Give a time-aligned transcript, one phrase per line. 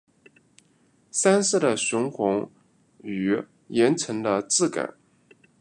[1.11, 2.49] 山势的雄浑
[3.03, 4.95] 与岩层的质感